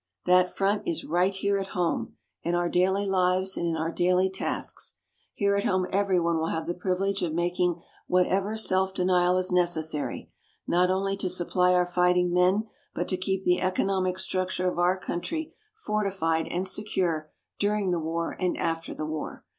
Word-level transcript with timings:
That 0.25 0.51
front 0.51 0.87
is 0.87 1.03
right 1.03 1.31
here 1.31 1.59
at 1.59 1.75
home, 1.77 2.15
in 2.41 2.55
our 2.55 2.69
daily 2.69 3.05
lives, 3.05 3.55
and 3.55 3.67
in 3.67 3.77
our 3.77 3.91
daily 3.91 4.31
tasks. 4.31 4.95
Here 5.35 5.55
at 5.55 5.63
home 5.63 5.85
everyone 5.91 6.39
will 6.39 6.47
have 6.47 6.65
the 6.65 6.73
privilege 6.73 7.21
of 7.21 7.35
making 7.35 7.83
whatever 8.07 8.55
self 8.57 8.95
denial 8.95 9.37
is 9.37 9.51
necessary, 9.51 10.31
not 10.65 10.89
only 10.89 11.15
to 11.17 11.29
supply 11.29 11.75
our 11.75 11.85
fighting 11.85 12.33
men, 12.33 12.67
but 12.95 13.07
to 13.09 13.15
keep 13.15 13.43
the 13.43 13.61
economic 13.61 14.17
structure 14.17 14.67
of 14.67 14.79
our 14.79 14.97
country 14.97 15.53
fortified 15.85 16.47
and 16.47 16.67
secure 16.67 17.29
during 17.59 17.91
the 17.91 17.99
war 17.99 18.31
and 18.39 18.57
after 18.57 18.95
the 18.95 19.05
war. 19.05 19.45